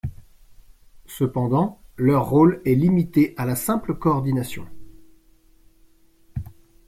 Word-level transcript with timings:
Cependant, 1.05 1.79
leur 1.95 2.27
rôle 2.27 2.59
est 2.65 2.73
limité 2.73 3.35
à 3.37 3.45
la 3.45 3.55
simple 3.55 3.93
coordination. 3.93 4.65